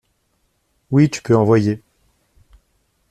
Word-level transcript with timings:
Oui 0.89 1.11
tu 1.11 1.21
peux 1.21 1.35
envoyer. 1.37 1.83